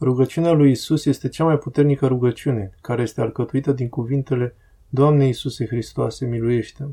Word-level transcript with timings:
Rugăciunea 0.00 0.52
lui 0.52 0.70
Isus 0.70 1.04
este 1.04 1.28
cea 1.28 1.44
mai 1.44 1.58
puternică 1.58 2.06
rugăciune, 2.06 2.74
care 2.80 3.02
este 3.02 3.20
alcătuită 3.20 3.72
din 3.72 3.88
cuvintele 3.88 4.54
Doamne 4.88 5.26
Iisuse 5.26 5.66
Hristoase, 5.66 6.26
miluiește-mă. 6.26 6.90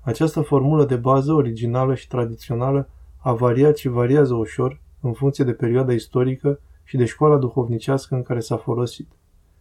Această 0.00 0.40
formulă 0.40 0.84
de 0.84 0.96
bază 0.96 1.32
originală 1.32 1.94
și 1.94 2.08
tradițională 2.08 2.88
a 3.16 3.32
variat 3.32 3.76
și 3.76 3.88
variază 3.88 4.34
ușor 4.34 4.80
în 5.00 5.12
funcție 5.12 5.44
de 5.44 5.52
perioada 5.52 5.92
istorică 5.92 6.60
și 6.84 6.96
de 6.96 7.04
școala 7.04 7.36
duhovnicească 7.36 8.14
în 8.14 8.22
care 8.22 8.40
s-a 8.40 8.56
folosit. 8.56 9.08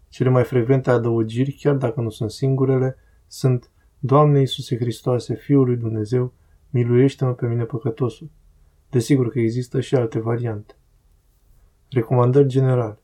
Cele 0.10 0.30
mai 0.30 0.44
frecvente 0.44 0.90
adăugiri, 0.90 1.52
chiar 1.52 1.76
dacă 1.76 2.02
nu 2.02 2.10
sunt 2.10 2.32
singurele, 2.32 2.98
sunt 3.28 3.70
Doamne 4.00 4.40
Iisuse 4.40 4.78
Hristoase, 4.78 5.36
Fiul 5.36 5.66
lui 5.66 5.76
Dumnezeu, 5.76 6.34
miluiește-mă 6.70 7.34
pe 7.34 7.48
mine 7.48 7.64
păcătosul. 7.64 8.30
Desigur 8.90 9.30
că 9.30 9.40
există 9.40 9.80
și 9.80 9.96
alte 9.96 10.20
variante. 10.20 10.76
Recomandări 11.90 12.48
generale. 12.48 13.00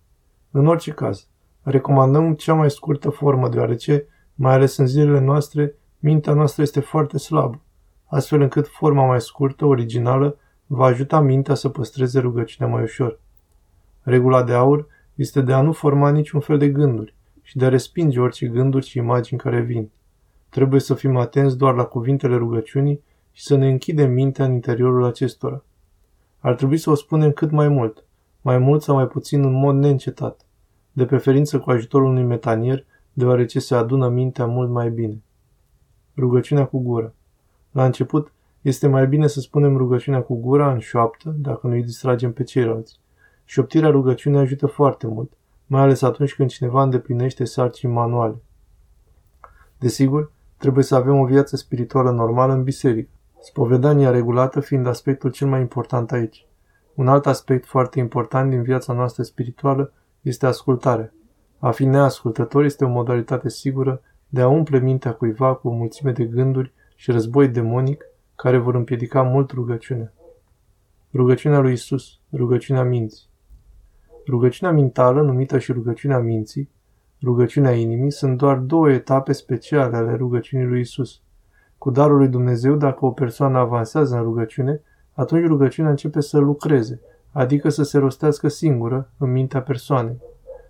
În 0.51 0.67
orice 0.67 0.91
caz, 0.91 1.27
recomandăm 1.61 2.33
cea 2.33 2.53
mai 2.53 2.71
scurtă 2.71 3.09
formă, 3.09 3.49
deoarece, 3.49 4.05
mai 4.35 4.53
ales 4.53 4.77
în 4.77 4.87
zilele 4.87 5.19
noastre, 5.19 5.75
mintea 5.99 6.33
noastră 6.33 6.61
este 6.61 6.79
foarte 6.79 7.17
slabă, 7.17 7.61
astfel 8.05 8.41
încât 8.41 8.67
forma 8.67 9.05
mai 9.05 9.21
scurtă, 9.21 9.65
originală, 9.65 10.37
va 10.65 10.85
ajuta 10.85 11.19
mintea 11.19 11.55
să 11.55 11.69
păstreze 11.69 12.19
rugăciunea 12.19 12.73
mai 12.73 12.83
ușor. 12.83 13.19
Regula 14.01 14.43
de 14.43 14.53
aur 14.53 14.87
este 15.15 15.41
de 15.41 15.53
a 15.53 15.61
nu 15.61 15.71
forma 15.71 16.09
niciun 16.09 16.39
fel 16.39 16.57
de 16.57 16.69
gânduri 16.69 17.15
și 17.41 17.57
de 17.57 17.65
a 17.65 17.69
respinge 17.69 18.19
orice 18.19 18.47
gânduri 18.47 18.85
și 18.85 18.97
imagini 18.97 19.39
care 19.39 19.61
vin. 19.61 19.89
Trebuie 20.49 20.79
să 20.79 20.93
fim 20.93 21.17
atenți 21.17 21.57
doar 21.57 21.73
la 21.73 21.83
cuvintele 21.83 22.35
rugăciunii 22.35 23.03
și 23.31 23.43
să 23.43 23.55
ne 23.55 23.69
închidem 23.69 24.11
mintea 24.11 24.45
în 24.45 24.53
interiorul 24.53 25.03
acestora. 25.03 25.63
Ar 26.39 26.55
trebui 26.55 26.77
să 26.77 26.89
o 26.89 26.95
spunem 26.95 27.31
cât 27.31 27.51
mai 27.51 27.67
mult, 27.67 28.03
mai 28.43 28.57
mult 28.57 28.81
sau 28.81 28.95
mai 28.95 29.07
puțin 29.07 29.43
în 29.43 29.53
mod 29.53 29.75
neîncetat, 29.75 30.45
de 30.91 31.05
preferință 31.05 31.59
cu 31.59 31.69
ajutorul 31.69 32.07
unui 32.07 32.23
metanier, 32.23 32.85
deoarece 33.13 33.59
se 33.59 33.75
adună 33.75 34.09
mintea 34.09 34.45
mult 34.45 34.69
mai 34.69 34.89
bine. 34.89 35.21
Rugăciunea 36.17 36.65
cu 36.65 36.79
gură. 36.79 37.13
La 37.71 37.85
început, 37.85 38.31
este 38.61 38.87
mai 38.87 39.07
bine 39.07 39.27
să 39.27 39.39
spunem 39.39 39.77
rugăciunea 39.77 40.21
cu 40.21 40.35
gura 40.35 40.71
în 40.71 40.79
șoaptă, 40.79 41.35
dacă 41.37 41.67
nu 41.67 41.73
îi 41.73 41.83
distragem 41.83 42.33
pe 42.33 42.43
ceilalți. 42.43 42.99
Șoptirea 43.45 43.89
rugăciunii 43.89 44.39
ajută 44.39 44.67
foarte 44.67 45.07
mult, 45.07 45.31
mai 45.65 45.81
ales 45.81 46.01
atunci 46.01 46.35
când 46.35 46.49
cineva 46.49 46.83
îndeplinește 46.83 47.43
sarcini 47.43 47.91
manuale. 47.91 48.35
Desigur, 49.77 50.31
trebuie 50.57 50.83
să 50.83 50.95
avem 50.95 51.19
o 51.19 51.25
viață 51.25 51.55
spirituală 51.55 52.11
normală 52.11 52.53
în 52.53 52.63
biserică, 52.63 53.09
spovedania 53.41 54.09
regulată 54.09 54.59
fiind 54.59 54.87
aspectul 54.87 55.31
cel 55.31 55.47
mai 55.47 55.59
important 55.59 56.11
aici. 56.11 56.45
Un 56.95 57.07
alt 57.07 57.25
aspect 57.25 57.65
foarte 57.65 57.99
important 57.99 58.49
din 58.49 58.61
viața 58.61 58.93
noastră 58.93 59.23
spirituală 59.23 59.93
este 60.21 60.45
ascultarea. 60.45 61.13
A 61.59 61.71
fi 61.71 61.85
neascultător 61.85 62.63
este 62.63 62.85
o 62.85 62.89
modalitate 62.89 63.49
sigură 63.49 64.01
de 64.27 64.41
a 64.41 64.47
umple 64.47 64.79
mintea 64.79 65.13
cuiva 65.13 65.53
cu 65.53 65.67
o 65.67 65.71
mulțime 65.71 66.11
de 66.11 66.25
gânduri 66.25 66.73
și 66.95 67.11
război 67.11 67.47
demonic 67.47 68.05
care 68.35 68.57
vor 68.57 68.75
împiedica 68.75 69.21
mult 69.21 69.51
rugăciunea. 69.51 70.13
Rugăciunea 71.13 71.59
lui 71.59 71.73
Isus, 71.73 72.19
rugăciunea 72.33 72.83
minții. 72.83 73.27
Rugăciunea 74.27 74.73
mentală, 74.73 75.21
numită 75.21 75.59
și 75.59 75.71
rugăciunea 75.71 76.19
minții, 76.19 76.69
rugăciunea 77.23 77.71
inimii, 77.71 78.11
sunt 78.11 78.37
doar 78.37 78.57
două 78.57 78.91
etape 78.91 79.31
speciale 79.31 79.95
ale 79.95 80.15
rugăciunii 80.15 80.65
lui 80.65 80.79
Isus. 80.79 81.21
Cu 81.77 81.91
darul 81.91 82.17
lui 82.17 82.27
Dumnezeu, 82.27 82.75
dacă 82.75 83.05
o 83.05 83.11
persoană 83.11 83.57
avansează 83.57 84.15
în 84.15 84.23
rugăciune, 84.23 84.81
atunci 85.13 85.47
rugăciunea 85.47 85.89
începe 85.91 86.21
să 86.21 86.37
lucreze, 86.37 87.01
adică 87.31 87.69
să 87.69 87.83
se 87.83 87.97
rostească 87.97 88.47
singură 88.47 89.09
în 89.17 89.31
mintea 89.31 89.61
persoanei. 89.61 90.21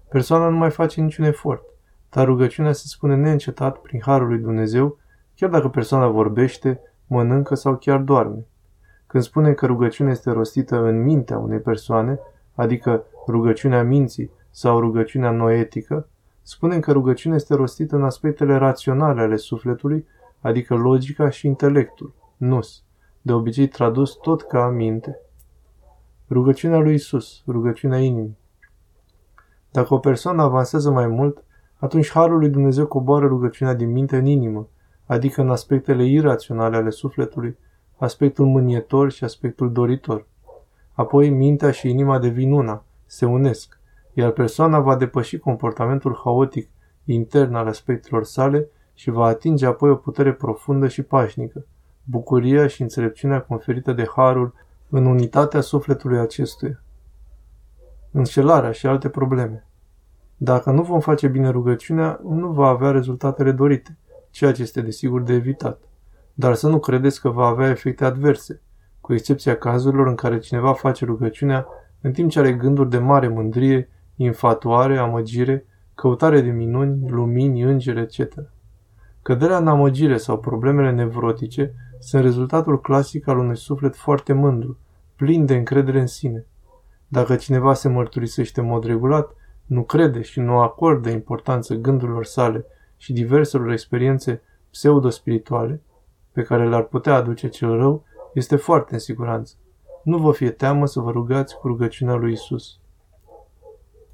Persoana 0.09 0.49
nu 0.49 0.57
mai 0.57 0.69
face 0.69 1.01
niciun 1.01 1.25
efort, 1.25 1.63
dar 2.09 2.25
rugăciunea 2.25 2.71
se 2.71 2.83
spune 2.87 3.15
neîncetat 3.15 3.77
prin 3.77 4.01
harul 4.05 4.27
lui 4.27 4.37
Dumnezeu, 4.37 4.97
chiar 5.35 5.49
dacă 5.49 5.67
persoana 5.67 6.07
vorbește, 6.07 6.79
mănâncă 7.07 7.55
sau 7.55 7.75
chiar 7.75 7.99
doarme. 7.99 8.45
Când 9.07 9.23
spune 9.23 9.53
că 9.53 9.65
rugăciunea 9.65 10.11
este 10.11 10.31
rostită 10.31 10.83
în 10.83 11.03
mintea 11.03 11.37
unei 11.37 11.59
persoane, 11.59 12.19
adică 12.55 13.03
rugăciunea 13.27 13.83
minții 13.83 14.31
sau 14.49 14.79
rugăciunea 14.79 15.31
noetică, 15.31 16.07
spunem 16.41 16.79
că 16.79 16.91
rugăciunea 16.91 17.37
este 17.37 17.55
rostită 17.55 17.95
în 17.95 18.03
aspectele 18.03 18.55
raționale 18.55 19.21
ale 19.21 19.35
sufletului, 19.35 20.05
adică 20.41 20.75
logica 20.75 21.29
și 21.29 21.47
intelectul, 21.47 22.13
nus, 22.37 22.83
de 23.25 23.33
obicei 23.33 23.67
tradus 23.67 24.13
tot 24.13 24.41
ca 24.41 24.69
minte. 24.69 25.19
Rugăciunea 26.29 26.77
lui 26.77 26.93
Isus, 26.93 27.43
rugăciunea 27.47 27.99
inimii. 27.99 28.37
Dacă 29.71 29.93
o 29.93 29.97
persoană 29.97 30.41
avansează 30.41 30.91
mai 30.91 31.07
mult, 31.07 31.43
atunci 31.77 32.11
Harul 32.11 32.37
lui 32.37 32.49
Dumnezeu 32.49 32.87
coboară 32.87 33.27
rugăciunea 33.27 33.73
din 33.73 33.91
minte 33.91 34.17
în 34.17 34.25
inimă, 34.25 34.67
adică 35.05 35.41
în 35.41 35.49
aspectele 35.49 36.05
iraționale 36.05 36.75
ale 36.75 36.89
sufletului, 36.89 37.57
aspectul 37.97 38.45
mânietor 38.45 39.11
și 39.11 39.23
aspectul 39.23 39.71
doritor. 39.71 40.27
Apoi 40.93 41.29
mintea 41.29 41.71
și 41.71 41.89
inima 41.89 42.19
devin 42.19 42.51
una, 42.51 42.83
se 43.05 43.25
unesc, 43.25 43.79
iar 44.13 44.31
persoana 44.31 44.79
va 44.79 44.95
depăși 44.95 45.37
comportamentul 45.37 46.19
haotic 46.23 46.69
intern 47.05 47.53
al 47.53 47.67
aspectelor 47.67 48.23
sale 48.23 48.67
și 48.93 49.09
va 49.09 49.25
atinge 49.25 49.65
apoi 49.65 49.89
o 49.89 49.95
putere 49.95 50.33
profundă 50.33 50.87
și 50.87 51.01
pașnică, 51.01 51.65
bucuria 52.03 52.67
și 52.67 52.81
înțelepciunea 52.81 53.41
conferită 53.41 53.93
de 53.93 54.07
harul 54.15 54.53
în 54.89 55.05
unitatea 55.05 55.61
sufletului 55.61 56.19
acestuia. 56.19 56.83
Înșelarea 58.11 58.71
și 58.71 58.87
alte 58.87 59.09
probleme. 59.09 59.65
Dacă 60.37 60.71
nu 60.71 60.81
vom 60.81 60.99
face 60.99 61.27
bine 61.27 61.49
rugăciunea, 61.49 62.19
nu 62.23 62.51
va 62.51 62.67
avea 62.67 62.91
rezultatele 62.91 63.51
dorite, 63.51 63.97
ceea 64.29 64.51
ce 64.51 64.61
este 64.61 64.81
desigur 64.81 65.21
de 65.21 65.33
evitat. 65.33 65.79
Dar 66.33 66.53
să 66.55 66.67
nu 66.67 66.79
credeți 66.79 67.21
că 67.21 67.29
va 67.29 67.45
avea 67.45 67.69
efecte 67.69 68.05
adverse, 68.05 68.61
cu 69.01 69.13
excepția 69.13 69.57
cazurilor 69.57 70.07
în 70.07 70.15
care 70.15 70.39
cineva 70.39 70.73
face 70.73 71.05
rugăciunea 71.05 71.67
în 72.01 72.11
timp 72.11 72.29
ce 72.29 72.39
are 72.39 72.53
gânduri 72.53 72.89
de 72.89 72.97
mare 72.97 73.27
mândrie, 73.27 73.89
infatuare, 74.15 74.97
amăgire, 74.97 75.65
căutare 75.95 76.41
de 76.41 76.49
minuni, 76.49 77.09
lumini, 77.09 77.61
îngeri, 77.61 77.99
etc. 77.99 78.33
Căderea 79.23 79.57
în 79.57 79.67
amăgire 79.67 80.17
sau 80.17 80.39
problemele 80.39 80.91
nevrotice 80.91 81.73
sunt 81.99 82.23
rezultatul 82.23 82.81
clasic 82.81 83.27
al 83.27 83.37
unui 83.37 83.57
suflet 83.57 83.95
foarte 83.95 84.33
mândru, 84.33 84.77
plin 85.15 85.45
de 85.45 85.55
încredere 85.55 85.99
în 85.99 86.07
sine. 86.07 86.45
Dacă 87.07 87.35
cineva 87.35 87.73
se 87.73 87.89
mărturisește 87.89 88.59
în 88.59 88.65
mod 88.65 88.83
regulat, 88.83 89.35
nu 89.65 89.83
crede 89.83 90.21
și 90.21 90.39
nu 90.39 90.59
acordă 90.59 91.09
importanță 91.09 91.75
gândurilor 91.75 92.25
sale 92.25 92.65
și 92.97 93.13
diverselor 93.13 93.71
experiențe 93.71 94.41
pseudo-spirituale 94.71 95.81
pe 96.31 96.41
care 96.41 96.69
le-ar 96.69 96.83
putea 96.83 97.15
aduce 97.15 97.47
cel 97.47 97.77
rău, 97.77 98.03
este 98.33 98.55
foarte 98.55 98.93
în 98.93 98.99
siguranță. 98.99 99.55
Nu 100.03 100.17
vă 100.17 100.31
fie 100.31 100.49
teamă 100.49 100.85
să 100.85 100.99
vă 100.99 101.11
rugați 101.11 101.57
cu 101.57 101.67
rugăciunea 101.67 102.15
lui 102.15 102.31
Isus. 102.31 102.79